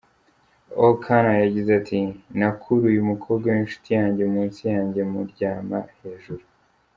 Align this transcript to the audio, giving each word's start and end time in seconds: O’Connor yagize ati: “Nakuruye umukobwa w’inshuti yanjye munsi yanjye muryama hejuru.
O’Connor 0.85 1.37
yagize 1.45 1.71
ati: 1.81 1.99
“Nakuruye 2.37 2.97
umukobwa 3.01 3.45
w’inshuti 3.55 3.89
yanjye 3.97 4.23
munsi 4.33 4.61
yanjye 4.73 5.01
muryama 5.11 5.77
hejuru. 6.01 6.43